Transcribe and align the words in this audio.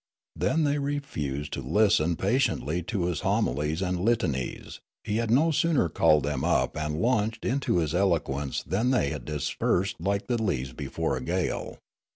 Then 0.35 0.63
the}' 0.63 0.79
refused 0.79 1.53
to 1.53 1.61
listen 1.61 2.15
patiently 2.15 2.81
to 2.81 3.03
his 3.05 3.19
homilies 3.19 3.83
and 3.83 3.99
litanies; 3.99 4.79
he 5.03 5.17
had 5.17 5.29
no 5.29 5.51
sooner 5.51 5.89
called 5.89 6.23
them 6.23 6.43
up 6.43 6.75
and 6.75 6.99
launched 6.99 7.45
into 7.45 7.77
his 7.77 7.93
eloquence 7.93 8.63
than 8.63 8.89
they 8.89 9.11
had 9.11 9.25
dispersed 9.25 9.97
like 10.01 10.27
leaves 10.27 10.73
before 10.73 11.17
a 11.17 11.21
gale. 11.21 11.77